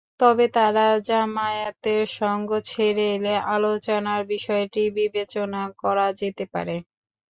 তবে 0.19 0.45
তারা 0.55 0.79
জামায়াতের 1.07 2.03
সঙ্গ 2.19 2.49
ছেড়ে 2.69 3.05
এলে 3.15 3.33
আলোচনার 3.51 4.21
বিষয়টি 4.33 4.81
বিবেচনা 4.97 5.61
করা 5.81 6.07
যেতে 6.19 6.45
পারে। 6.53 6.75